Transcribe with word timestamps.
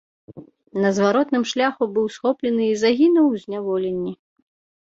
На 0.85 0.89
зваротным 0.99 1.43
шляху 1.51 1.83
быў 1.97 2.09
схоплены 2.15 2.63
і 2.71 2.79
загінуў 2.85 3.25
у 3.37 3.43
зняволенні. 3.43 4.13